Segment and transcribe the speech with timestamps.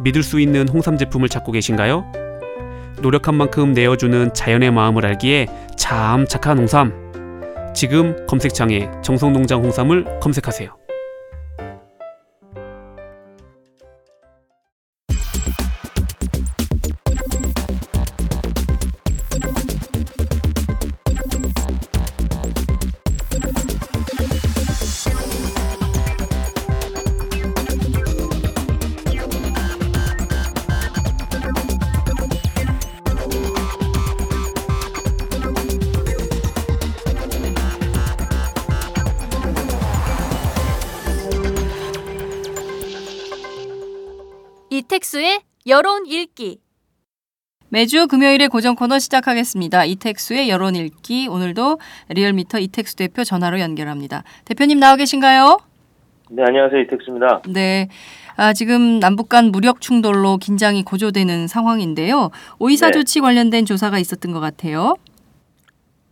[0.00, 2.04] 믿을 수 있는 홍삼 제품을 찾고 계신가요?
[3.00, 6.92] 노력한 만큼 내어주는 자연의 마음을 알기에 참 착한 홍삼.
[7.74, 10.79] 지금 검색창에 정성농장 홍삼을 검색하세요.
[44.80, 46.58] 이택수의 여론 읽기.
[47.68, 49.84] 매주 금요일에 고정 코너 시작하겠습니다.
[49.84, 51.28] 이택수의 여론 읽기.
[51.28, 54.22] 오늘도 리얼미터 이택수 대표 전화로 연결합니다.
[54.46, 55.58] 대표님 나와 계신가요?
[56.30, 56.80] 네, 안녕하세요.
[56.80, 57.42] 이택수입니다.
[57.52, 57.88] 네.
[58.38, 62.30] 아, 지금 남북 간 무력 충돌로 긴장이 고조되는 상황인데요.
[62.58, 62.92] 오이사 네.
[62.92, 64.94] 조치 관련된 조사가 있었던 것 같아요.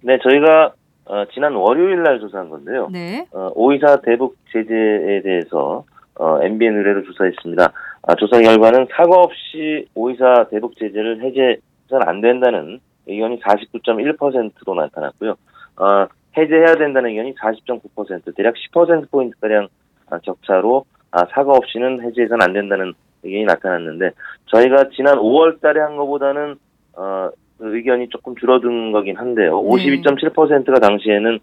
[0.02, 0.74] 네, 저희가
[1.06, 2.88] 어, 지난 월요일 날 조사한 건데요.
[2.92, 3.24] 네.
[3.32, 5.84] 어, 오이사 대북 제재에 대해서
[6.16, 7.72] 어, MBN 의뢰로 조사했습니다.
[8.08, 15.34] 아, 조사 결과는 사과 없이 오이사 대북 제재를 해제해서는 안 된다는 의견이 49.1%로 나타났고요.
[15.76, 19.68] 어, 해제해야 된다는 의견이 40.9%, 대략 10%포인트가량
[20.08, 24.12] 아, 격차로 아, 사과 없이는 해제해서는 안 된다는 의견이 나타났는데
[24.46, 26.56] 저희가 지난 5월 달에 한 것보다는
[26.96, 29.60] 어, 그 의견이 조금 줄어든 거긴 한데요.
[29.60, 29.68] 네.
[29.68, 31.40] 52.7%가 당시에는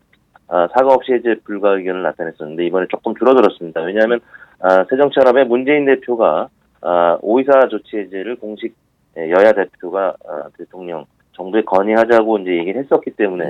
[0.47, 3.82] 아, 사과 없이 해제 불가 의견을 나타냈었는데 이번에 조금 줄어들었습니다.
[3.82, 4.20] 왜냐하면
[4.62, 6.50] 아, 새정치연합의 문재인 대표가
[6.85, 8.75] 아, 오이사 조치 해제를 공식
[9.18, 13.46] 예, 여야 대표가 아, 대통령 정부에 건의하자고 이제 얘기를 했었기 때문에.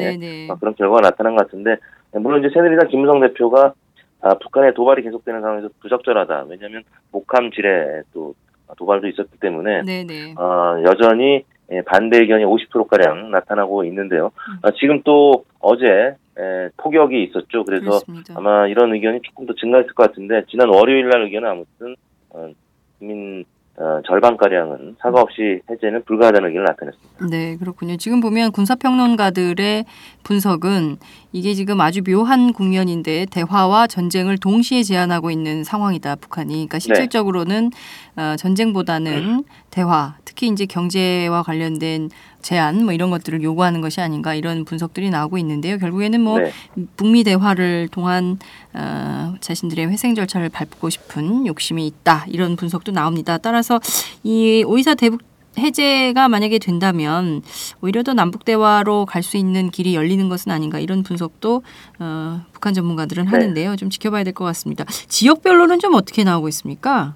[0.49, 1.77] 아, 그런 결과가 나타난 것 같은데
[2.13, 3.73] 물론 이제 새누리당 김무성 대표가
[4.21, 6.45] 아, 북한의 도발이 계속되는 상황에서 부적절하다.
[6.49, 8.33] 왜냐하면 목함 지뢰 또
[8.77, 10.35] 도발도 있었기 때문에 네네.
[10.37, 14.31] 어, 여전히 예, 반대 의견이 50%가량 나타나고 있는데요.
[14.49, 14.57] 음.
[14.61, 17.63] 아, 지금 또 어제 에, 폭격이 있었죠.
[17.63, 18.33] 그래서 그렇습니다.
[18.37, 21.95] 아마 이런 의견이 조금 더 증가했을 것 같은데 지난 월요일 날 의견은 아무튼
[22.29, 22.51] 어,
[22.99, 23.45] 국민
[23.77, 27.27] 어, 절반가량은 사과 없이 해제는 불가하다는 의견을 나타냈습니다.
[27.29, 27.97] 네, 그렇군요.
[27.97, 29.83] 지금 보면 군사평론가들의
[30.23, 30.95] 분석은
[31.33, 36.53] 이게 지금 아주 묘한 국면인데 대화와 전쟁을 동시에 제안하고 있는 상황이다, 북한이.
[36.53, 37.71] 그러니까 실질적으로는
[38.15, 42.09] 어, 전쟁보다는 대화, 특히 이제 경제와 관련된
[42.41, 45.77] 제안 뭐 이런 것들을 요구하는 것이 아닌가 이런 분석들이 나오고 있는데요.
[45.77, 46.51] 결국에는 뭐 네.
[46.97, 48.37] 북미 대화를 통한
[48.73, 53.37] 어, 자신들의 회생 절차를 밟고 싶은 욕심이 있다 이런 분석도 나옵니다.
[53.37, 53.79] 따라서
[54.23, 55.21] 이 오이사 대북
[55.57, 57.41] 해제가 만약에 된다면
[57.81, 61.63] 오히려 더 남북 대화로 갈 수 있는 길이 열리는 것은 아닌가 이런 분석도
[61.99, 63.29] 어, 북한 전문가들은 네.
[63.31, 63.77] 하는데요.
[63.77, 64.83] 좀 지켜봐야 될 것 같습니다.
[65.07, 67.15] 지역별로는 좀 어떻게 나오고 있습니까?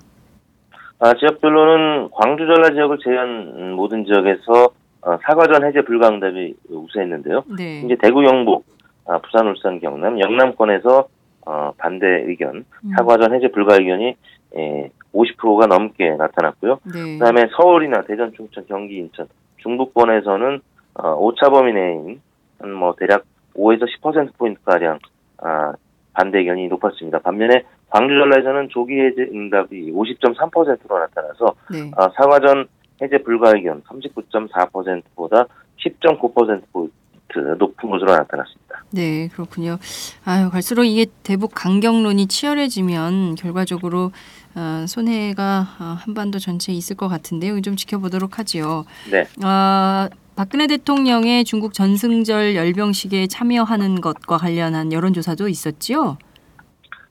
[1.00, 4.70] 아, 지역별로는 광주 전라 지역을 제외한 모든 지역에서
[5.02, 7.44] 어, 사과전 해제 불가 응답이 우세했는데요.
[7.58, 7.82] 네.
[7.86, 8.66] 이제 대구 영북,
[9.08, 11.08] 아, 부산 울산 경남 영남권에서
[11.46, 12.92] 어, 반대 의견, 음.
[12.98, 14.16] 사과전 해제 불가 의견이
[14.58, 16.80] 예, 50%가 넘게 나타났고요.
[16.94, 17.18] 네.
[17.18, 20.60] 그다음에 서울이나 대전, 충청, 경기, 인천, 중부권에서는
[20.96, 22.22] 어, 오차 범위 내인
[22.60, 23.24] 한뭐 대략
[23.56, 25.00] 5에서 10% 포인트 가량
[25.38, 25.74] 아,
[26.20, 27.20] 반대 의견이 높았습니다.
[27.20, 31.90] 반면에 광주 전라에서는 조기 해제 응답이 50.3%로 나타나서 네.
[31.96, 32.68] 아, 사과전
[33.02, 35.46] 해제 불가 의견 39.4%보다
[35.78, 38.84] 10.9% 포인트 높은 것으로 나타났습니다.
[38.92, 39.78] 네, 그렇군요.
[40.26, 44.12] 아유, 갈수록 이게 대북 강경론이 치열해지면 결과적으로
[44.56, 47.62] 어, 손해가 어, 한반도 전체에 있을 것 같은데요.
[47.62, 48.84] 좀 지켜보도록 하지요.
[49.10, 49.22] 네.
[49.46, 56.18] 어, 박근혜 대통령의 중국 전승절 열병식에 참여하는 것과 관련한 여론조사도 있었지요.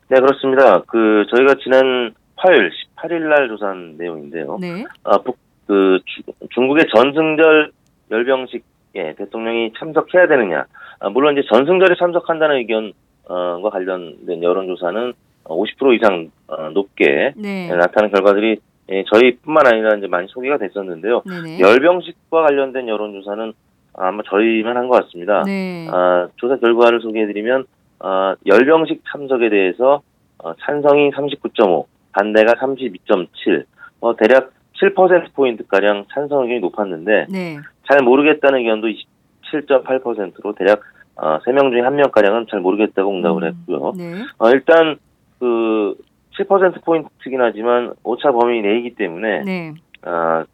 [0.08, 0.80] 네, 그렇습니다.
[0.86, 4.56] 그 저희가 지난 화요일 18일 날 조사한 내용인데요.
[4.58, 4.82] 네.
[5.04, 5.36] 아, 북,
[5.66, 6.22] 그 주-
[6.54, 7.70] 중국의 전승절
[8.10, 10.64] 열병식에 대통령이 참석해야 되느냐.
[11.00, 15.12] 아, 물론 이제 전승절에 참석한다는 의견과 관련된 여론조사는
[15.44, 17.68] 50% 이상 어, 높게 네.
[17.76, 18.58] 나타난 결과들이
[18.90, 21.22] 예, 저희뿐만 아니라 이제 많이 소개가 됐었는데요.
[21.26, 21.60] 네네.
[21.60, 23.52] 열병식과 관련된 여론조사는
[23.94, 25.42] 아마 저희만 한 것 같습니다.
[25.44, 25.86] 네.
[25.90, 27.64] 아, 조사 결과를 소개해드리면
[28.00, 30.02] 아, 열병식 참석에 대해서
[30.38, 33.64] 어, 찬성이 39.5, 반대가 32.7,
[34.00, 37.56] 어, 대략 7% 포인트 가량 찬성 의견이 높았는데 네.
[37.90, 38.86] 잘 모르겠다는 의견도
[39.52, 40.80] 27.8%로 대략
[41.16, 43.48] 어, 3명 중에 1명 가량은 잘 모르겠다고 응답을 음.
[43.48, 43.92] 했고요.
[43.96, 44.22] 네.
[44.38, 44.96] 어, 일단
[45.40, 45.96] 그
[46.38, 49.74] 7% 포인트긴 하지만 오차 범위 내이기 때문에 네.
[50.02, 50.44] 아,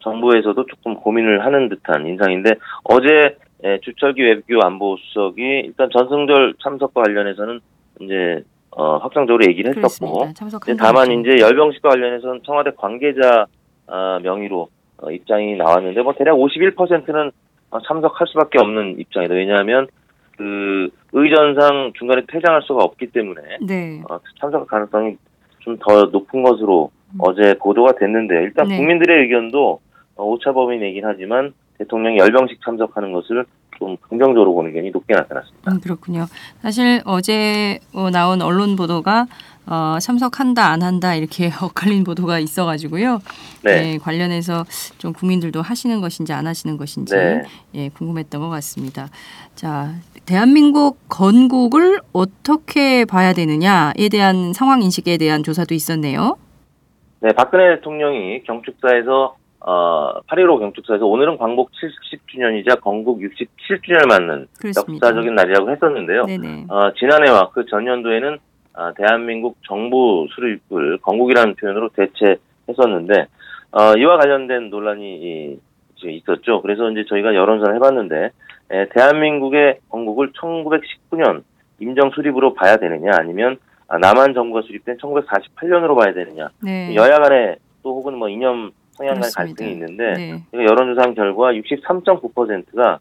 [0.00, 2.54] 정부에서도 조금 고민을 하는 듯한 인상인데
[2.84, 7.60] 어제 에, 주철기 외교 안보 수석이 일단 전승절 참석과 관련해서는
[8.00, 10.28] 이제 어, 확정적으로 얘기를 했었고.
[10.72, 13.46] 이제 다만 이제 열병식과 관련해서는 청와대 관계자
[13.88, 14.68] 아, 명의로
[14.98, 17.30] 어, 입장이 나왔는데 뭐 대략 51%는
[17.70, 19.34] 어, 참석할 수밖에 없는 입장이다.
[19.34, 19.88] 왜냐하면
[20.36, 24.00] 그 의전상 중간에 퇴장할 수가 없기 때문에 네.
[24.08, 25.16] 어, 참석 가능성이
[25.60, 27.18] 좀 더 높은 것으로 음.
[27.20, 28.76] 어제 보도가 됐는데 일단 네.
[28.76, 29.80] 국민들의 의견도
[30.16, 33.44] 어, 오차 범위 내긴 하지만 대통령이 열병식 참석하는 것을
[33.78, 35.70] 좀 긍정적으로 보는 의견이 높게 나타났습니다.
[35.70, 36.26] 음, 그렇군요.
[36.60, 39.26] 사실 어제 어, 나온 언론 보도가
[39.70, 43.20] 어, 참석한다 안 한다 이렇게 엇갈린 보도가 있어가지고요.
[43.64, 43.98] 네.
[43.98, 44.64] 관련해서
[44.98, 47.42] 좀 국민들도 하시는 것인지 안 하시는 것인지 네.
[47.74, 49.08] 예, 궁금했던 것 같습니다.
[49.54, 49.90] 자,
[50.24, 56.36] 대한민국 건국을 어떻게 봐야 되느냐에 대한 상황 인식에 대한 조사도 있었네요.
[57.20, 65.08] 네, 박근혜 대통령이 경축사에서 어, 8.15 경축사에서 오늘은 광복 70주년이자 건국 67주년을 맞는 그렇습니다.
[65.08, 66.24] 역사적인 날이라고 했었는데요.
[66.26, 66.66] 네네.
[66.68, 68.38] 어, 지난해와 그 전년도에는
[68.78, 73.26] 아, 대한민국 정부 수립을 건국이라는 표현으로 대체했었는데
[73.72, 75.58] 어, 이와 관련된 논란이
[76.00, 76.62] 있었죠.
[76.62, 78.30] 그래서 이제 저희가 여론조사를 해봤는데
[78.70, 81.42] 에, 대한민국의 건국을 1919년
[81.80, 83.56] 임정 수립으로 봐야 되느냐 아니면
[83.88, 86.94] 아, 남한 정부가 수립된 1948년으로 봐야 되느냐 네.
[86.94, 89.28] 여야 간에 또 혹은 뭐 이념 성향 간.
[89.34, 90.42] 갈등이 있는데 네.
[90.52, 93.00] 이거 여론조사한 결과 63.9%가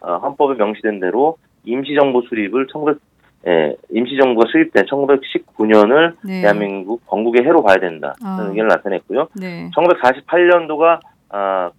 [0.00, 2.98] 어, 헌법에 명시된 대로 임시정부 수립을 1900,
[3.46, 6.42] 예, 임시정부가 수립된 1919년을 네.
[6.42, 8.46] 대한민국 건국의 해로 봐야 된다는 아.
[8.48, 9.28] 의견을 나타냈고요.
[9.34, 9.70] 네.
[9.76, 11.00] 1948년도가
[11.30, 11.70] 아,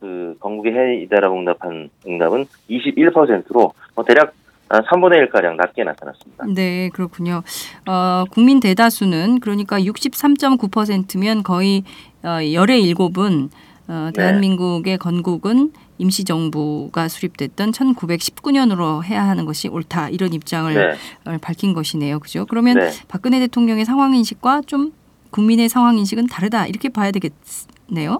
[0.00, 4.34] 그 건국의 해이다라고 응답한 응답은 21%로 뭐 대략
[4.68, 6.44] 아, 3분의 1 가량 낮게 나타났습니다.
[6.54, 7.42] 네, 그렇군요.
[7.88, 11.82] 어, 국민 대다수는 그러니까 63.9%면 거의
[12.22, 13.50] 어, 열의 일곱은
[13.88, 14.22] 어, 네.
[14.22, 20.90] 대한민국의 건국은 임시정부가 수립됐던 1919년으로 해야 하는 것이 옳다 이런 입장을 네,
[21.30, 22.18] 어, 밝힌 것이네요.
[22.18, 22.46] 그죠?
[22.46, 22.90] 그러면 네.
[23.08, 24.92] 박근혜 대통령의 상황 인식과 좀
[25.30, 28.18] 국민의 상황 인식은 다르다 이렇게 봐야 되겠네요.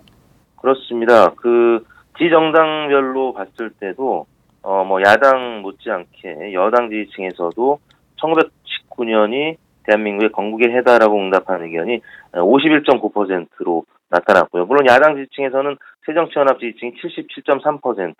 [0.60, 1.30] 그렇습니다.
[1.34, 1.84] 그
[2.18, 4.26] 지정당별로 봤을 때도
[4.62, 7.78] 어 뭐 야당 못지않게 여당 지지층에서도
[8.20, 12.00] 1919년이 대한민국의 건국의 해다라고 응답한 의견이
[12.32, 14.66] 51.9%로 나타났고요.
[14.66, 15.76] 물론 야당 지지층에서는
[16.06, 18.14] 새정치연합 지지층이 77.3%,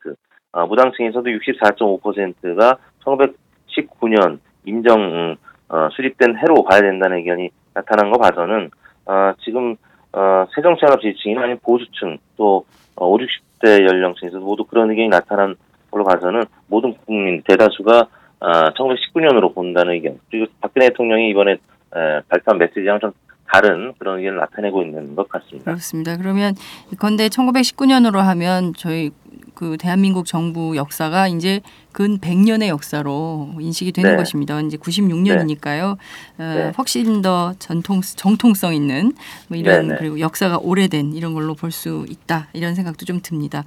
[0.53, 5.37] 어, 무당층에서도 64.5%가 1919년 임정 음,
[5.69, 8.71] 어, 수립된 해로 봐야 된다는 의견이 나타난 거 봐서는
[9.07, 9.77] 어, 지금
[10.13, 12.65] 어, 새정치연합 지지층이나 아니면 보수층 또
[12.97, 15.55] 어, 5, 60대 연령층에서도 모두 그런 의견이 나타난
[15.91, 18.07] 걸로 봐서는 모든 국민 대다수가
[18.41, 23.13] 아, 1919년으로 본다는 의견 그리고 박근혜 대통령이 이번에 에, 발표한 메시지랑 좀
[23.53, 25.65] 다른 그런 의견을 나타내고 있는 것 같습니다.
[25.73, 26.17] 그렇습니다.
[26.17, 26.55] 그러면
[26.99, 29.11] 건대 1919년으로 하면 저희
[29.55, 31.61] 그 대한민국 정부 역사가 이제
[31.93, 34.17] 근 100년의 역사로 인식이 되는 네.
[34.17, 34.59] 것입니다.
[34.61, 35.93] 이제 96년이니까요.
[35.93, 35.97] 어,
[36.39, 36.73] 네.
[36.79, 39.13] 훨씬 더 전통 정통성 있는
[39.49, 39.97] 뭐 이런 네, 네.
[39.99, 43.65] 그리고 역사가 오래된 이런 걸로 볼 수 있다 이런 생각도 좀 듭니다.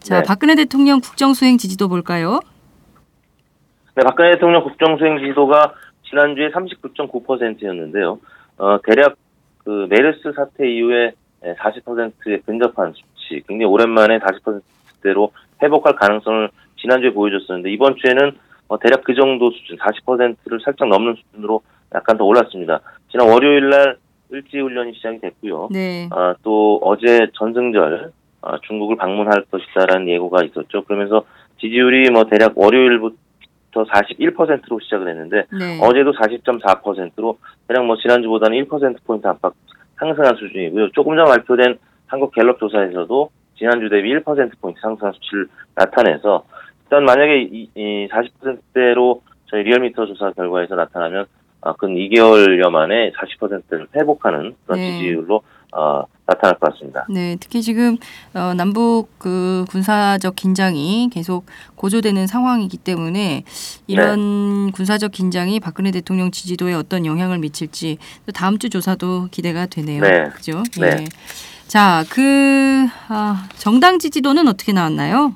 [0.00, 0.26] 자, 네.
[0.26, 2.40] 박근혜 대통령 국정 수행 지지도 볼까요?
[3.94, 5.74] 네, 박근혜 대통령 국정 수행 지지도가
[6.08, 8.18] 지난주에 39.9%였는데요.
[8.58, 9.16] 어, 대략
[9.66, 16.48] 그 메르스 사태 이후에 40%에 근접한 수치, 굉장히 오랜만에 40%대로 회복할 가능성을
[16.80, 18.30] 지난주에 보여줬었는데 이번 주에는
[18.68, 21.62] 어, 대략 그 정도 수준, 40%를 살짝 넘는 수준으로
[21.94, 22.80] 약간 더 올랐습니다.
[23.10, 23.96] 지난 월요일 날
[24.32, 25.68] 을지훈련이 시작이 됐고요.
[25.72, 26.08] 네.
[26.12, 30.84] 아, 또 어제 전승절 아, 중국을 방문할 것이다라는 예고가 있었죠.
[30.84, 31.24] 그러면서
[31.60, 33.16] 지지율이 뭐 대략 월요일부터
[33.84, 35.78] 41%로 시작을 했는데 네.
[35.82, 39.54] 어제도 40.4%로 대략 뭐 지난주보다는 1%포인트 안팎
[39.98, 40.90] 상승한 수준이고요.
[40.92, 46.44] 조금 전 발표된 한국 갤럽 조사에서도 지난주 대비 1%포인트 상승한 수치를 나타내서
[46.84, 51.26] 일단 만약에 이, 이 40%대로 저희 리얼미터 조사 결과에서 나타나면
[51.62, 54.92] 아, 근 2개월여 만에 40%를 회복하는 그런 네.
[54.92, 55.42] 지지율로
[55.72, 57.06] 어, 나타날 것 같습니다.
[57.08, 57.96] 네, 특히 지금
[58.34, 63.44] 어, 남북 그 군사적 긴장이 계속 고조되는 상황이기 때문에
[63.86, 70.00] 이런 군사적 긴장이 박근혜 대통령 지지도에 어떤 영향을 미칠지 또 다음 주 조사도 기대가 되네요.
[70.02, 70.24] 네.
[70.34, 70.62] 그죠?
[70.80, 70.96] 네.
[71.00, 71.04] 예.
[71.66, 75.34] 자, 그 아, 정당 지지도는 어떻게 나왔나요?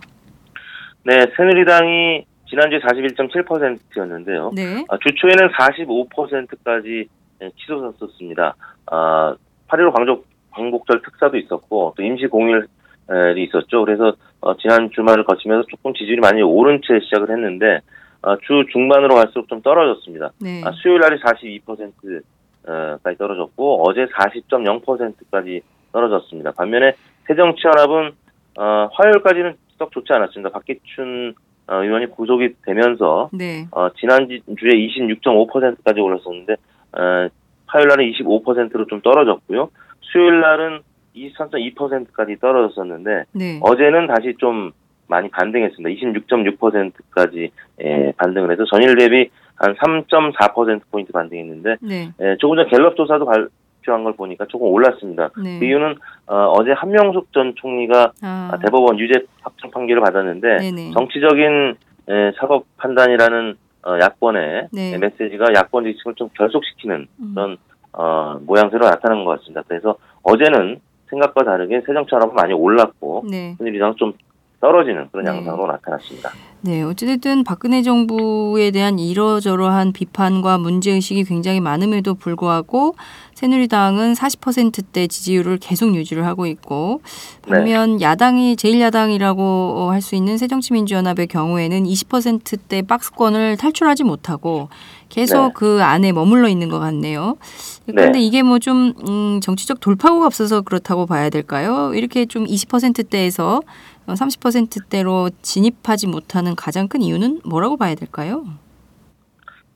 [1.04, 4.50] 네, 새누리당이 지난주에 41.7%였는데요.
[4.54, 4.85] 네.
[4.88, 7.09] 아, 주초에는 45%까지
[7.42, 8.54] 예, 치솟았었습니다.
[8.87, 9.37] 아,
[9.68, 10.26] 8.15 광복,
[10.61, 13.85] 광복절 특사도 있었고, 또 임시 공휴일이 있었죠.
[13.85, 17.81] 그래서, 어, 지난 주말을 거치면서 조금 지지율이 많이 오른 채 시작을 했는데,
[18.23, 20.33] 어, 주 중반으로 갈수록 좀 떨어졌습니다.
[20.40, 20.62] 네.
[20.64, 25.62] 아, 수요일 날이 42%까지 떨어졌고, 어제 40.0%까지
[25.93, 26.52] 떨어졌습니다.
[26.52, 26.93] 반면에
[27.26, 28.12] 새정치연합은,
[28.59, 30.50] 어, 화요일까지는 썩 좋지 않았습니다.
[30.50, 31.35] 박기춘
[31.69, 33.69] 어, 의원이 구속이 되면서, 네.
[33.71, 37.29] 어, 지난주에 26.5%까지 올랐었는데, 어,
[37.67, 39.71] 화요일 날은 25%로 좀 떨어졌고요.
[40.12, 40.81] 수요일 날은
[41.14, 43.61] 23.2%까지 떨어졌었는데, 네.
[43.62, 44.73] 어제는 다시 좀
[45.09, 45.88] 많이 반등했습니다.
[45.90, 47.50] 26.6%까지
[47.83, 52.11] 예, 반등을 해서 전일 대비 한 3.4%포인트 반등했는데, 네.
[52.21, 55.31] 예, 조금 전 갤럽 조사도 발표한 걸 보니까 조금 올랐습니다.
[55.43, 55.59] 네.
[55.59, 55.97] 그 이유는
[56.29, 60.90] 어, 어제 한명숙 전 총리가 아, 아, 대법원 유죄 확정 판결을 받았는데, 네네.
[60.93, 61.75] 정치적인
[62.09, 64.95] 에, 사법 판단이라는 어, 야권의 네.
[64.95, 67.33] 에, 메시지가 야권 지층을 좀 결속시키는 음.
[67.35, 67.57] 그런
[67.92, 69.62] 어, 모양새로 나타난 것 같습니다.
[69.68, 70.80] 그래서 어제는
[71.11, 73.56] 생각과 다르게 새정치연합은 많이 올랐고 네.
[73.59, 74.12] 새누리당은 좀
[74.61, 75.30] 떨어지는 그런 네.
[75.30, 76.30] 양상으로 나타났습니다.
[76.61, 82.94] 네, 어찌됐든 박근혜 정부에 대한 이러저러한 비판과 문제의식이 굉장히 많음에도 불구하고
[83.32, 87.00] 새누리당은 40%대 지지율을 계속 유지를 하고 있고
[87.49, 94.68] 반면 야당이 제1야당이라고 할 수 있는 새정치민주연합의 경우에는 20%대 박스권을 탈출하지 못하고
[95.11, 95.52] 계속 네.
[95.55, 97.37] 그 안에 머물러 있는 것 같네요.
[97.85, 98.25] 그런데 네.
[98.25, 101.93] 이게 뭐좀 음, 정치적 돌파구가 없어서 그렇다고 봐야 될까요?
[101.95, 103.61] 이렇게 좀 20%대에서
[104.07, 108.45] 30%대로 진입하지 못하는 가장 큰 이유는 뭐라고 봐야 될까요?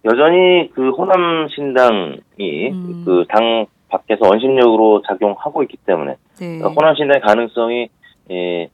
[0.04, 3.02] 여전히 그 호남 신당이 음.
[3.04, 6.62] 그당 밖에서 원심력으로 작용하고 있기 때문에 네.
[6.62, 7.88] 어, 호남 신당의 가능성이
[8.30, 8.70] 예,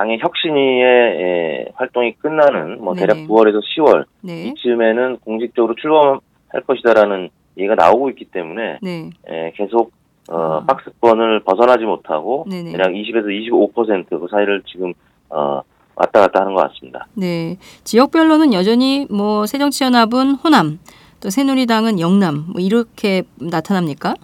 [0.00, 3.28] 당의 혁신위의 예, 활동이 끝나는 뭐 대략 네네.
[3.28, 4.44] 9월에서 10월 네.
[4.44, 7.28] 이쯤에는 공식적으로 출범할 것이다라는
[7.58, 9.10] 얘기가 나오고 있기 때문에 네.
[9.30, 9.92] 예, 계속
[10.30, 10.66] 어, 음.
[10.66, 12.72] 박스권을 벗어나지 못하고 네네.
[12.72, 13.26] 대략 20에서
[13.76, 14.94] 25%그 사이를 지금
[15.28, 15.60] 어,
[15.94, 17.06] 왔다 갔다 하는 것 같습니다.
[17.12, 17.58] 네.
[17.84, 20.78] 지역별로는 여전히 뭐 새정치연합은 호남,
[21.20, 24.14] 또 새누리당은 영남 뭐 이렇게 나타납니까?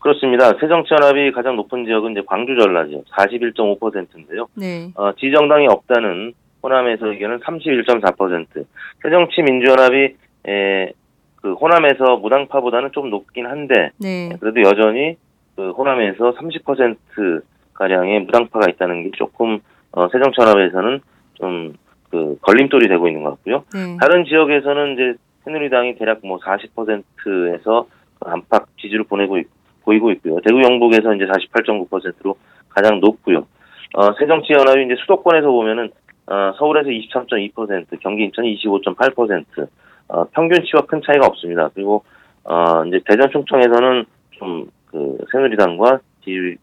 [0.00, 0.52] 그렇습니다.
[0.58, 4.48] 새정치연합이 가장 높은 지역은 이제 광주 전라 지역 41.5%인데요.
[4.54, 4.90] 네.
[4.96, 8.64] 어, 지정당이 없다는 호남에서 의견은 31.4%.
[9.02, 10.14] 새정치민주연합이
[10.48, 10.92] 에,
[11.36, 14.30] 그 호남에서 무당파보다는 좀 높긴 한데 네.
[14.40, 15.16] 그래도 여전히
[15.56, 17.42] 그 호남에서 30%
[17.74, 19.60] 가량의 무당파가 있다는 게 조금
[19.92, 21.00] 어, 새정치연합에서는
[21.34, 21.74] 좀
[22.10, 23.64] 그 걸림돌이 되고 있는 것 같고요.
[23.72, 23.96] 네.
[24.00, 25.14] 다른 지역에서는 이제
[25.44, 27.86] 새누리당이 대략 뭐 40%에서
[28.20, 29.46] 안팎 지지를 보내고 있,
[29.90, 30.38] 보이고 있고요.
[30.46, 32.36] 대구 영북에서 이제 48.9%로
[32.68, 33.46] 가장 높고요.
[33.94, 35.90] 어, 새정치연합이 이제 수도권에서 보면은
[36.26, 39.68] 어, 서울에서 23.2%, 경기 인천이 25.8%,
[40.08, 41.70] 어, 평균치와 큰 차이가 없습니다.
[41.74, 42.04] 그리고
[42.44, 44.04] 어, 이제 대전 충청에서는
[44.38, 46.56] 좀 그 새누리당과 좀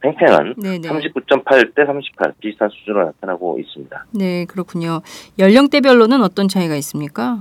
[0.00, 0.88] 팽팽한 네, 네.
[0.88, 4.06] 39.8 대 38 비슷한 수준으로 나타나고 있습니다.
[4.12, 5.00] 네, 그렇군요.
[5.38, 7.38] 연령대별로는 어떤 차이가 있습니까?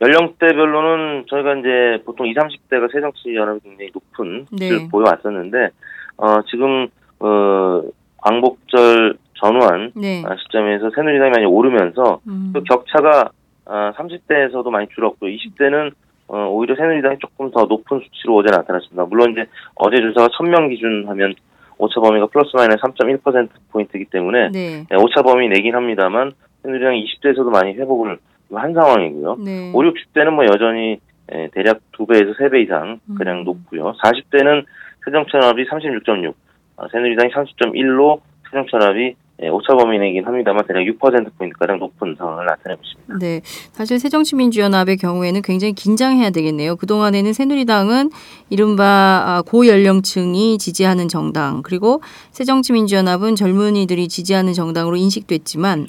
[0.00, 4.68] 연령대별로는 저희가 이제 보통 20, 30대가 새정치 연합이 굉장히 높은 네.
[4.68, 5.68] 수를 보여왔었는데,
[6.16, 6.88] 어, 지금,
[7.18, 7.82] 어,
[8.18, 10.22] 광복절 전후한 네.
[10.26, 12.52] 아, 시점에서 새누리당이 많이 오르면서 음.
[12.54, 13.30] 그 격차가
[13.66, 15.92] 아, 30대에서도 많이 줄었고 20대는
[16.28, 19.04] 어, 오히려 새누리당이 조금 더 높은 수치로 어제 나타났습니다.
[19.06, 21.34] 물론 이제 어제 조사가 1000명 기준 하면
[21.78, 24.84] 오차 범위가 플러스 마이너스 3.1% 포인트이기 때문에 네.
[24.88, 28.18] 네, 오차 범위 내긴 합니다만 새누리당이 20대에서도 많이 회복을
[28.58, 29.36] 한 상황이고요.
[29.44, 29.72] 네.
[29.72, 31.00] 5, 60대는 뭐 여전히
[31.32, 33.44] 에, 대략 2배에서 3배 이상 그냥 음.
[33.44, 33.92] 높고요.
[34.02, 34.64] 40대는
[35.04, 36.34] 새정치연합이 36.6,
[36.76, 43.18] 아, 새누리당이 30.1로 새정치연합이 예, 오차 범위 내긴 합니다만 대략 6%포인트가량 높은 상황을 나타내고 있습니다.
[43.20, 43.40] 네,
[43.72, 46.76] 사실 새정치민주연합의 경우에는 굉장히 긴장해야 되겠네요.
[46.76, 48.10] 그동안에는 새누리당은
[48.50, 52.02] 이른바 아, 고연령층이 지지하는 정당, 그리고
[52.32, 55.86] 새정치민주연합은 젊은이들이 지지하는 정당으로 인식됐지만,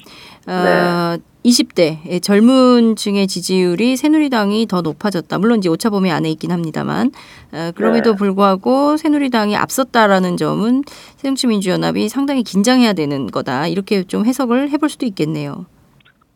[0.48, 5.36] 어, 20대 젊은 층의 지지율이 새누리당이 더 높아졌다.
[5.38, 7.10] 물론 이제 오차 범위 안에 있긴 합니다만,
[7.52, 8.16] 어, 그럼에도 네.
[8.16, 10.82] 불구하고 새누리당이 앞섰다라는 점은
[11.16, 13.66] 새정치민주연합이 상당히 긴장해야 되는 거다.
[13.66, 15.66] 이렇게 좀 해석을 해볼 수도 있겠네요.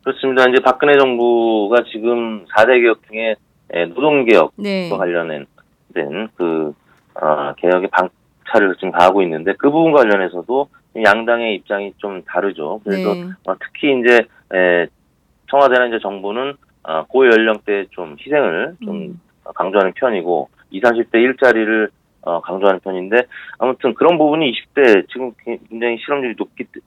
[0.03, 0.43] 그렇습니다.
[0.49, 3.35] 이제 박근혜 정부가 지금 4대 개혁 중에
[3.75, 4.89] 예, 노동개혁과 네.
[4.89, 5.45] 관련된
[6.35, 6.73] 그
[7.15, 10.69] 어, 개혁의 방차를 지금 가하고 있는데 그 부분 관련해서도
[11.03, 12.79] 양당의 입장이 좀 다르죠.
[12.83, 13.25] 그래서 네.
[13.47, 14.87] 어, 특히 이제 에,
[15.49, 19.21] 청와대나 이제 정부는 어, 고연령대 좀 희생을 좀 음.
[19.55, 21.89] 강조하는 편이고 20, 30대 일자리를
[22.21, 23.23] 어, 강조하는 편인데
[23.59, 26.79] 아무튼 그런 부분이 20대 지금 굉장히 실험률이 높기 때-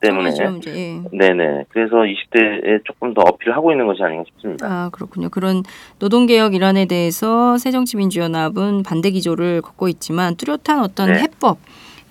[0.00, 1.16] 때문에 좀 이제, 예.
[1.16, 4.66] 네네 그래서 20대에 조금 더 어필을 하고 있는 것이 아닌가 싶습니다.
[4.68, 5.30] 아 그렇군요.
[5.30, 5.62] 그런
[5.98, 11.20] 노동 개혁 일환에 대해서 새정치민주연합은 반대 기조를 걷고 있지만 뚜렷한 어떤 네.
[11.20, 11.58] 해법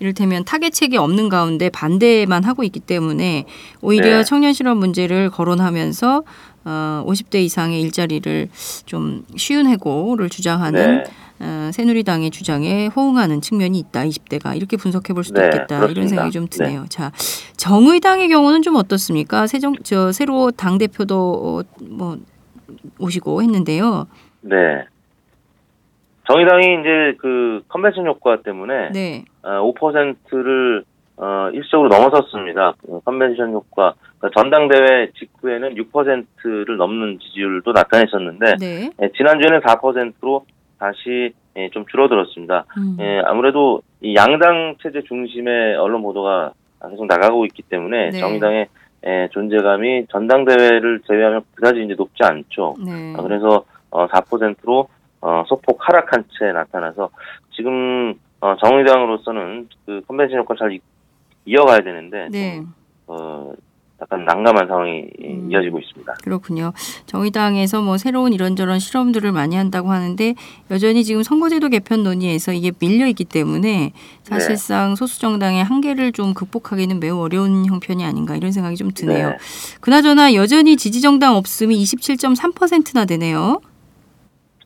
[0.00, 3.46] 이를테면 타겟책이 없는 가운데 반대만 하고 있기 때문에
[3.80, 4.24] 오히려 네.
[4.24, 6.22] 청년 실업 문제를 거론하면서
[6.66, 8.48] 어, 50대 이상의 일자리를
[8.86, 11.04] 좀 쉬운 해고를 주장하는 네.
[11.40, 14.04] 어, 새누리당의 주장에 호응하는 측면이 있다.
[14.04, 15.76] 20대가 이렇게 분석해 볼 수도 네, 있겠다.
[15.76, 16.08] 이런 그렇습니다.
[16.08, 16.86] 생각이 좀 드네요.
[16.88, 17.12] 자,
[17.56, 19.46] 정의당의 경우는 좀 어떻습니까?
[19.46, 21.16] 세정 저 새로 당 대표도
[21.60, 22.18] 어, 뭐
[22.98, 24.06] 오시고 했는데요.
[24.42, 24.56] 네.
[26.26, 29.24] 정의당이 이제 그 컨벤션 효과 때문에 네.
[29.42, 30.84] 어, 5%를
[31.16, 32.74] 어, 일시적으로 넘어섰습니다.
[32.80, 38.90] 그 컨벤션 효과 그러니까 전당대회 직후에는 6%를 넘는 지지율도 나타냈었는데 네.
[39.00, 40.44] 예, 지난주에는 4%로
[40.78, 42.64] 다시 예, 좀 줄어들었습니다.
[42.78, 42.96] 음.
[43.00, 46.52] 예, 아무래도 이 양당 체제 중심의 언론 보도가
[46.90, 48.18] 계속 나가고 있기 때문에 네.
[48.18, 48.66] 정의당의
[49.06, 52.74] 예, 존재감이 전당대회를 제외하면 그다지 이제 높지 않죠.
[52.84, 53.14] 네.
[53.16, 54.88] 아, 그래서 어, 4%로
[55.26, 57.08] 어, 소폭 하락한 채 나타나서
[57.56, 60.80] 지금 어, 정의당으로서는 그 컨벤션 효과 잘 이-
[61.46, 62.56] 이어가야 되는데 네.
[62.56, 62.74] 좀,
[63.06, 63.52] 어,
[64.02, 65.48] 약간 난감한 상황이 음.
[65.50, 66.12] 이어지고 있습니다.
[66.22, 66.72] 그렇군요.
[67.06, 70.34] 정의당에서 뭐 새로운 이런저런 실험들을 많이 한다고 하는데
[70.70, 73.92] 여전히 지금 선거제도 개편 논의에서 이게 밀려 있기 때문에
[74.24, 79.30] 사실상 소수 정당의 한계를 좀 극복하기는 매우 어려운 형편이 아닌가 이런 생각이 좀 드네요.
[79.30, 79.36] 네.
[79.80, 83.60] 그나저나 여전히 지지 정당 없음이 27.3%나 되네요.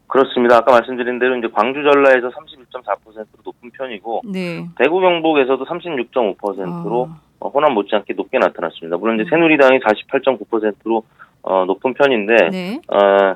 [0.08, 0.56] 그렇습니다.
[0.56, 4.66] 아까 말씀드린 대로 이제 광주 전라에서 31.4%로 높은 편이고 네.
[4.78, 8.96] 대구 경북에서도 36.5%로 아, 어, 호남 못지않게 높게 나타났습니다.
[8.96, 9.20] 물론 음.
[9.20, 11.04] 이제 새누리당이 48.9%로
[11.42, 12.80] 어, 높은 편인데 네.
[12.88, 13.34] 어,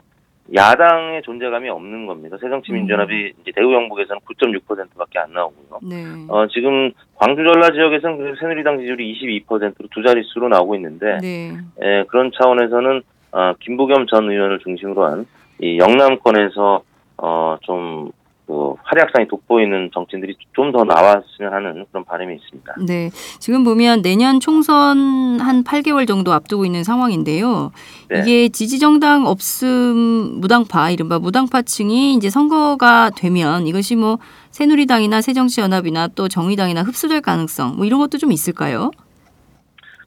[0.54, 2.36] 야당의 존재감이 없는 겁니다.
[2.40, 5.78] 새정치민주연합이 이제 대구 경북에서는 9.6%밖에 안 나오고요.
[5.82, 6.04] 네.
[6.28, 11.52] 어, 지금 광주 전라 지역에서는 새누리당 지지율이 22%로 두 자릿수로 나오고 있는데 네.
[11.80, 15.26] 에, 그런 차원에서는 어, 김부겸 전 의원을 중심으로 한
[15.62, 16.82] 이 영남권에서
[17.18, 18.10] 어, 좀
[18.48, 22.74] 그, 활약상이 돋보이는 정치인들이 좀 더 나왔으면 하는 그런 바람이 있습니다.
[22.86, 23.10] 네.
[23.38, 27.70] 지금 보면 내년 총선 한 8개월 정도 앞두고 있는 상황인데요.
[28.08, 28.20] 네.
[28.20, 34.18] 이게 지지정당 없음 무당파, 이른바 무당파층이 이제 선거가 되면 이것이 뭐
[34.50, 38.90] 새누리당이나 새정치연합이나 또 정의당이나 흡수될 가능성 뭐 이런 것도 좀 있을까요?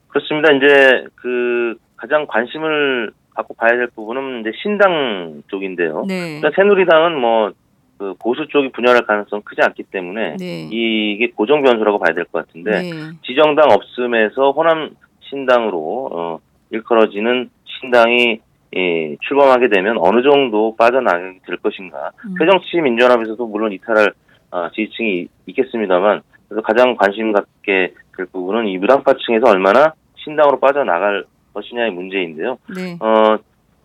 [0.09, 0.51] 그렇습니다.
[0.53, 6.05] 이제 그 가장 관심을 갖고 봐야 될 부분은 이제 신당 쪽인데요.
[6.07, 6.39] 네.
[6.39, 7.51] 그러니까 새누리당은 뭐
[7.97, 10.67] 그 보수 쪽이 분열할 가능성 크지 않기 때문에 네.
[10.69, 12.91] 이게 고정 변수라고 봐야 될 것 같은데 네.
[13.25, 16.39] 지정당 없음에서 호남 신당으로 어,
[16.71, 18.39] 일컬어지는 신당이
[18.75, 22.11] 예, 출범하게 되면 어느 정도 빠져나가게 될 것인가.
[22.25, 22.35] 음.
[22.37, 24.11] 새정치 민주연합에서도 물론 이탈할
[24.51, 31.23] 어, 지지층이 있겠습니다만 그래서 가장 관심 갖게 될 부분은 이 무당파층에서 얼마나 신당으로 빠져나갈
[31.55, 32.59] 것이냐의 문제인데요.
[32.75, 32.97] 네.
[32.99, 33.37] 어,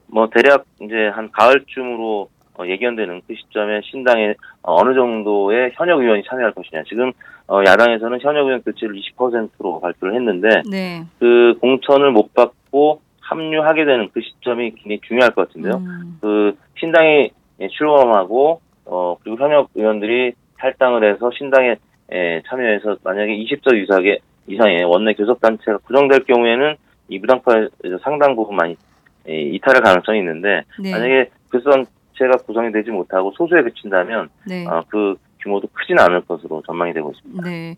[0.08, 2.28] 뭐 대략 이제 한 가을쯤으로
[2.58, 6.82] 어, 예견되는 그 시점에 신당에 어, 어느 정도의 현역 의원이 참여할 것이냐.
[6.88, 7.12] 지금
[7.48, 11.04] 어, 야당에서는 현역 의원 교체를 20%로 발표를 했는데 네.
[11.18, 15.76] 그 공천을 못 받고 합류하게 되는 그 시점이 굉장히 중요할 것 같은데요.
[15.76, 16.18] 음.
[16.20, 17.30] 그 신당이
[17.60, 21.76] 예, 출범하고 어 그리고 현역 의원들이 탈당을 해서 신당에
[22.10, 26.76] 에, 참여해서 만약에 20석 이상의 이상의 원내 교섭 단체가 구성될 경우에는
[27.10, 28.76] 이 무당파에서 상당 부분 많이
[29.28, 30.92] 예, 이탈할 가능성이 있는데 네.
[30.92, 34.66] 만약에 교섭단체가 구성이 되지 못하고 소수에 그친다면 네.
[34.66, 37.42] 어, 그 규모도 크지는 않을 것으로 전망이 되고 있습니다.
[37.48, 37.76] 네.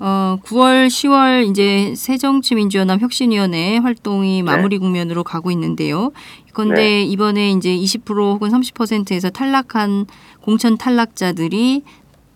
[0.00, 6.10] 어, 9월, 10월 이제 새정치민주연합 혁신위원회 활동이 마무리 국면으로 가고 있는데요.
[6.52, 7.02] 그런데 네.
[7.02, 10.06] 이번에 이제 20% 혹은 30%에서 탈락한
[10.40, 11.82] 공천 탈락자들이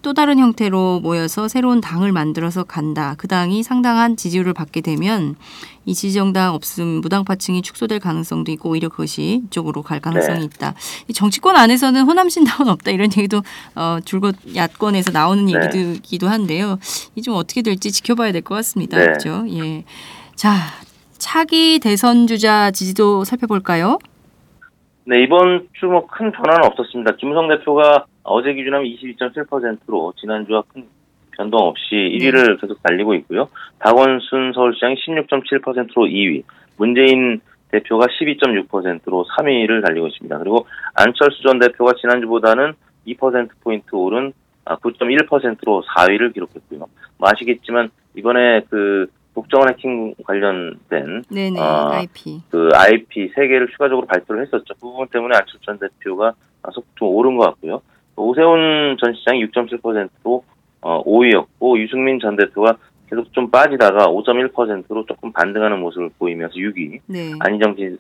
[0.07, 3.17] 또 다른 형태로 모여서 새로운 당을 만들어서 간다.
[3.19, 5.35] 그 당이 상당한 지지율을 받게 되면
[5.85, 10.45] 이 지지정당 없음 무당파층이 축소될 가능성도 있고 오히려 그것이 이쪽으로 갈 가능성이 네.
[10.45, 10.75] 있다.
[11.09, 13.43] 이 정치권 안에서는 호남신당은 없다 이런 얘기도
[13.75, 15.55] 어, 줄곧 야권에서 나오는 네.
[15.55, 16.79] 얘기들이기도 한데요.
[17.17, 18.99] 이 좀 어떻게 될지 지켜봐야 될 것 같습니다.
[18.99, 19.07] 네.
[19.07, 19.45] 그렇죠?
[19.49, 19.83] 예.
[20.37, 20.55] 자,
[21.19, 23.99] 차기 대선 주자 지지도 살펴볼까요?
[25.09, 27.17] 네, 이번 주 뭐 큰 변화는 없었습니다.
[27.19, 30.87] 김무성 대표가 어제 기준하면 22.7%로 지난주와 큰
[31.37, 33.49] 변동 없이 1위를 계속 달리고 있고요.
[33.79, 36.43] 박원순 서울시장이 16.7%로 2위,
[36.77, 40.39] 문재인 대표가 12.6%로 3위를 달리고 있습니다.
[40.39, 42.75] 그리고 안철수 전 대표가 지난주보다는
[43.07, 44.33] 2%포인트 오른
[44.65, 46.87] 아, 9.1%로 4위를 기록했고요.
[47.19, 51.61] 뭐 아시겠지만 이번에 그 국정원 해킹 관련된 네네.
[51.61, 52.41] 아, IP.
[52.51, 54.75] 그 IP 세 개를 추가적으로 발표를 했었죠.
[54.75, 56.33] 그 부분 때문에 안철수 전 대표가
[56.73, 57.83] 속좀 오른 것 같고요.
[58.17, 60.45] 오세훈 전 시장이 6.7%로
[60.83, 62.77] 어, 5위였고 유승민 전 대표가
[63.09, 67.33] 계속 좀 빠지다가 5.1%로 조금 반등하는 모습을 보이면서 6위, 네.
[67.41, 67.97] 안희정 지-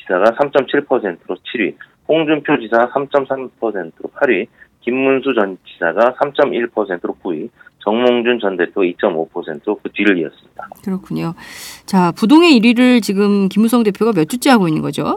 [0.00, 1.74] 지사가 3.7%로 7위,
[2.08, 4.46] 홍준표 지사가 3.3%로 8위,
[4.82, 7.48] 김문수 전 지사가 3.1%로 9위,
[7.78, 10.68] 정몽준 전 대표 2.5%로 그 뒤를 이었습니다.
[10.84, 11.34] 그렇군요.
[11.84, 15.16] 자, 부동의 1위를 지금 김무성 대표가 몇 주째 하고 있는 거죠?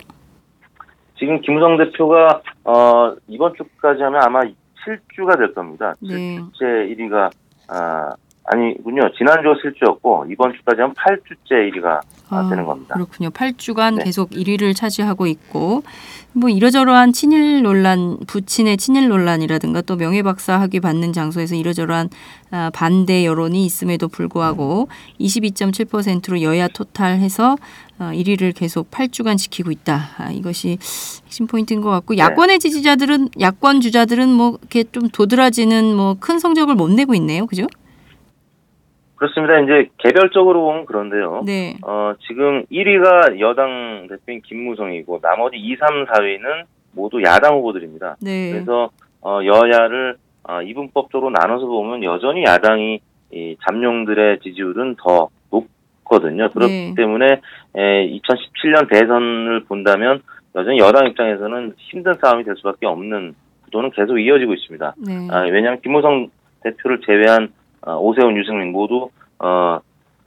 [1.18, 5.96] 지금 김우성 대표가 어, 이번 주까지 하면 아마 7주가 될 겁니다.
[6.00, 6.40] 네.
[6.40, 7.32] 7주째 1위가
[7.70, 8.14] 아,
[8.50, 9.12] 아니군요.
[9.18, 12.00] 지난주가 7주였고 이번 주까지 하면 8주째 1위가
[12.30, 12.94] 아, 되는 겁니다.
[12.96, 13.30] 그렇군요.
[13.30, 14.06] 8주간 네.
[14.06, 15.84] 계속 1위를 차지하고 있고
[16.34, 22.10] 뭐 이러저러한 친일 논란, 부친의 친일 논란이라든가 또 명예박사 학위 받는 장소에서 이러저러한
[22.52, 24.88] 아, 반대 여론이 있음에도 불구하고
[25.20, 27.58] 22.7%로 여야 토탈해서 어,
[28.00, 29.98] 1위를 계속 8주간 지키고 있다.
[30.18, 30.78] 아, 이것이
[31.26, 36.76] 핵심 포인트인 것 같고 야권의 지지자들은 야권 주자들은 뭐 이렇게 좀 도드라지는 뭐 큰 성적을
[36.76, 37.46] 못 내고 있네요.
[37.48, 37.66] 그죠?
[39.16, 39.60] 그렇습니다.
[39.62, 41.42] 이제 개별적으로 보면 그런데요.
[41.46, 41.76] 네.
[41.84, 48.18] 어, 지금 1위가 여당 대표인 김무성이고 나머지 2, 3, 4위는 모두 야당 후보들입니다.
[48.22, 48.52] 네.
[48.52, 48.90] 그래서
[49.22, 53.00] 어, 여야를 어, 이분법적으로 나눠서 보면 여전히 야당이
[53.34, 55.30] 이 잠룡들의 지지율은 더
[56.08, 56.50] 높거든요.
[56.50, 56.94] 그렇기 네.
[56.96, 57.42] 때문에
[57.76, 60.22] 에, 2017년 대선을 본다면
[60.56, 64.96] 여전히 여당 입장에서는 힘든 싸움이 될 수밖에 없는 구도는 계속 이어지고 있습니다.
[65.06, 65.28] 네.
[65.32, 66.30] 아, 왜냐하면 김무성
[66.64, 67.50] 대표를 제외한
[67.82, 69.80] 어, 오세훈, 유승민 모두 어,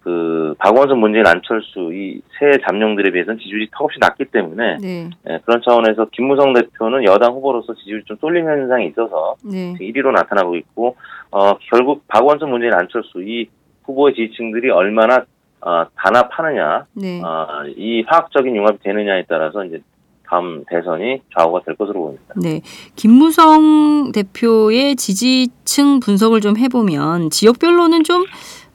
[0.03, 5.11] 그 박원순, 문재인, 안철수 이 세 잠룡들에 비해서는 지지율이 턱없이 낮기 때문에 네.
[5.29, 9.75] 예, 그런 차원에서 김무성 대표는 여당 후보로서 지지율이 좀 쏠림 현상이 있어서 네.
[9.79, 10.97] 1위로 나타나고 있고
[11.31, 13.47] 어, 결국 박원순, 문재인, 안철수 이
[13.85, 15.27] 후보의 지지층들이 얼마나
[15.63, 17.21] 어, 단합하느냐 네.
[17.23, 19.81] 어, 이 화학적인 융합이 되느냐에 따라서 이제
[20.27, 22.35] 다음 대선이 좌우가 될 것으로 보입니다.
[22.37, 22.63] 네.
[22.95, 28.25] 김무성 대표의 지지층 분석을 좀 해보면 지역별로는 좀,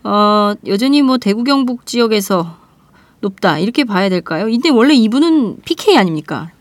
[0.03, 2.57] 어, 여전히 뭐 대구 경북 지역에서
[3.21, 3.57] 높다.
[3.57, 4.45] 이렇게 봐야 될까요?
[4.45, 6.51] 근데 원래 이분은 PK 아닙니까?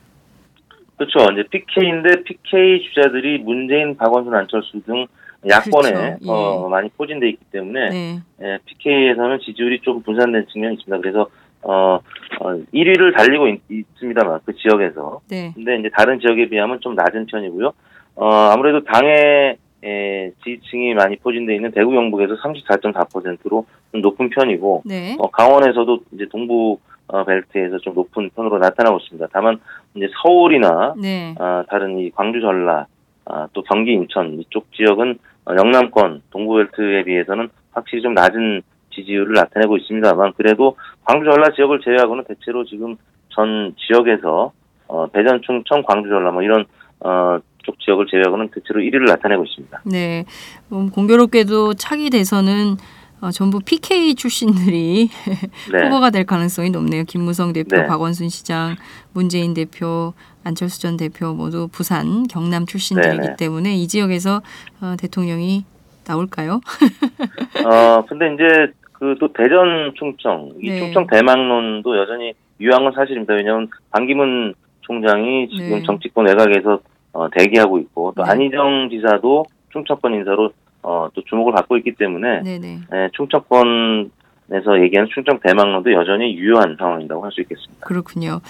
[0.97, 1.19] 그렇죠.
[1.33, 5.07] 이제 PK인데 PK 주자들이 문재인, 박원순, 안철수 등
[5.49, 6.17] 야권에 그렇죠.
[6.23, 6.29] 예.
[6.29, 8.19] 어, 많이 포진돼 있기 때문에 네.
[8.43, 11.01] 예, PK에서는 지지율이 좀 분산된 측면이 있습니다.
[11.01, 11.29] 그래서
[11.63, 11.99] 어,
[12.41, 15.53] 어 1위를 달리고 있, 있습니다만 그 지역에서 네.
[15.55, 17.73] 근데 이제 다른 지역에 비하면 좀 낮은 편이고요.
[18.17, 25.17] 어, 아무래도 당의 에, 지지층이 많이 포진돼 있는 대구 경북에서 34.4%로 좀 높은 편이고 네.
[25.19, 26.79] 어, 강원에서도 이제 동부
[27.09, 29.29] 어, 벨트에서 좀 높은 편으로 나타나고 있습니다.
[29.33, 29.61] 다만
[29.95, 31.35] 이제 서울이나 네.
[31.39, 32.87] 아, 다른 이 광주 전라
[33.27, 35.15] 아, 또 경기 인천 이쪽 지역은 어,
[35.49, 38.63] 영남권 동부벨트에 비해서는 확실히 좀 낮은
[38.95, 42.97] 지지율을 나타내고 있습니다만 그래도 광주 전라 지역을 제외하고는 대체로 지금
[43.31, 44.53] 전 지역에서
[44.87, 46.65] 어, 대전 충청 광주 전라 뭐 이런
[47.01, 49.83] 어, 쪽 지역을 제외하고는 대체로 1위를 나타내고 있습니다.
[49.87, 50.25] 네.
[50.73, 52.77] 음, 공교롭게도 차기 대선은
[53.25, 55.09] 어, 전부 PK 출신들이
[55.73, 55.85] 네.
[55.85, 57.05] 후보가 될 가능성이 높네요.
[57.05, 57.87] 김무성 대표, 네.
[57.87, 58.77] 박원순 시장,
[59.15, 60.13] 문재인 대표,
[60.45, 63.37] 안철수 전 대표 모두 부산, 경남 출신들이기 네네.
[63.37, 64.43] 때문에 이 지역에서
[64.83, 65.65] 어, 대통령이
[66.07, 66.61] 나올까요?
[67.65, 70.79] 어, 근데 이제 그 또 대전 충청, 이 네.
[70.79, 73.35] 충청 대망론도 여전히 건 사실입니다.
[73.35, 75.83] 왜냐하면 반기문 총장이 지금 네.
[75.83, 76.79] 정치권 외곽에서
[77.15, 78.31] 어, 대기하고 있고 또 네.
[78.31, 80.51] 안희정 지사도 충청권 인사로
[80.85, 82.81] 어, 또 주목을 받고 있기 때문에 네네.
[82.95, 84.11] 예, 충청권
[84.49, 87.87] 부산에서 얘기하는 충청 대망로도 여전히 유효한 상황이라고 할 수 있겠습니다.
[87.87, 88.41] 그렇군요.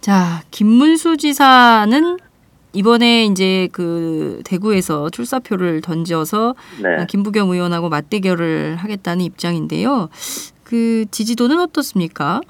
[0.00, 2.18] 자, 김문수 지사는
[2.74, 7.06] 이번에 이제 그 대구에서 출사표를 던져서 네.
[7.08, 10.08] 김부겸 의원하고 맞대결을 하겠다는 입장인데요.
[10.64, 12.40] 그 지지도는 어떻습니까?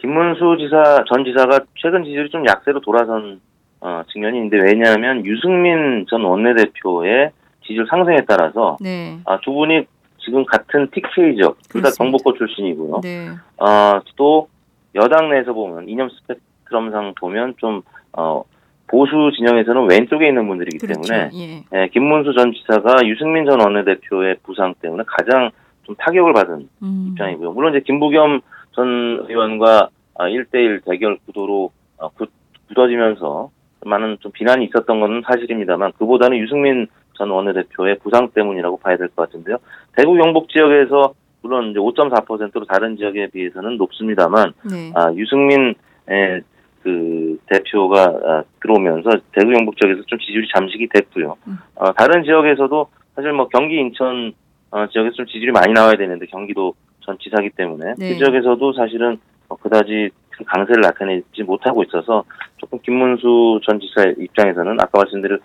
[0.00, 3.40] 김문수 지사 전 지사가 최근 지지율이 좀 약세로 돌아선
[3.80, 7.30] 어, 측면이 있는데 왜냐하면 유승민 전 원내대표의
[7.66, 9.18] 지지율 상승에 따라서 네.
[9.24, 9.86] 아, 두 분이
[10.18, 11.90] 지금 같은 TK적 둘 다.
[11.96, 13.00] 경복고 출신이고요.
[13.02, 13.28] 네.
[13.58, 14.48] 어, 또
[14.94, 18.42] 여당 내에서 보면 이념 스펙트럼상 보면 좀 어,
[18.86, 21.00] 보수 진영에서는 왼쪽에 있는 분들이기 그렇죠.
[21.02, 21.64] 때문에 예.
[21.72, 25.50] 예, 김문수 전 지사가 유승민 전 원내대표의 부상 때문에 가장
[25.82, 27.06] 좀 타격을 받은 음.
[27.10, 27.52] 입장이고요.
[27.52, 28.40] 물론 이제 김부겸
[28.72, 32.30] 전 의원과 아, 1대1 대결 구도로 어, 굳-
[32.68, 33.50] 굳어지면서
[33.84, 39.26] 많은 좀 비난이 있었던 건 사실입니다만 그보다는 유승민 전 원내대표의 부상 때문이라고 봐야 될 것
[39.28, 39.58] 같은데요.
[39.96, 44.92] 대구 경북 지역에서 물론 이제 5.4%로 다른 지역에 비해서는 높습니다만 네.
[44.94, 45.74] 아, 유승민
[46.06, 51.36] 의그 대표가 아, 들어오면서 대구 경북 지역에서 좀 지지율이 잠식이 됐고요.
[51.46, 51.58] 음.
[51.76, 54.32] 어, 다른 지역에서도 사실 뭐 경기 인천
[54.70, 58.08] 어, 지역에서 좀 지지율이 많이 나와야 되는데 경기도 전 지사기 때문에 네.
[58.10, 62.24] 그 지역에서도 사실은 어, 그다지 큰 강세를 나타내지 못하고 있어서
[62.56, 65.38] 조금 김문수 전 지사 입장에서는 아까 말씀드린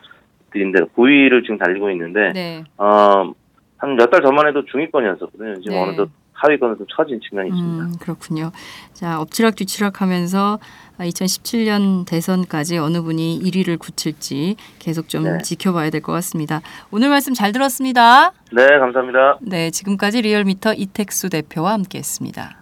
[0.71, 2.63] 대로 9위를 지금 달리고 있는데 네.
[2.77, 3.31] 어,
[3.77, 5.55] 한 몇 달 전만 해도 중위권이었었거든요.
[5.61, 5.81] 지금 네.
[5.81, 7.83] 어느덧 하위권으로 좀 처진 측면이 있습니다.
[7.85, 8.51] 음, 그렇군요.
[8.93, 10.57] 자, 엎치락 뒤치락 하면서
[10.99, 15.37] 2017년 대선까지 어느 분이 1위를 굳힐지 계속 좀 네.
[15.39, 16.61] 지켜봐야 될 것 같습니다.
[16.91, 18.31] 오늘 말씀 잘 들었습니다.
[18.53, 19.37] 네, 감사합니다.
[19.41, 22.57] 네, 지금까지 리얼미터 이택수 대표와 함께했습니다.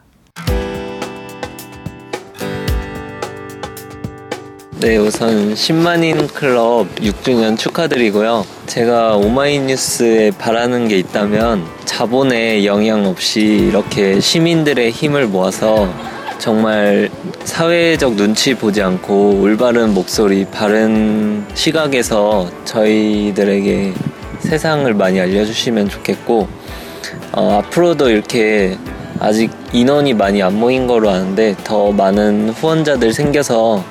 [4.80, 8.46] 네, 우선 10만인 클럽 6주년 축하드리고요.
[8.68, 15.92] 제가 오마이뉴스에 바라는 게 있다면 자본의 영향 없이 이렇게 시민들의 힘을 모아서
[16.38, 17.10] 정말
[17.44, 23.94] 사회적 눈치 보지 않고 올바른 목소리, 바른 시각에서 저희들에게
[24.42, 26.48] 세상을 많이 알려주시면 좋겠고,
[27.32, 28.78] 어, 앞으로도 이렇게
[29.20, 33.84] 아직 인원이 많이 안 모인 거로 아는데 더 많은 후원자들 생겨서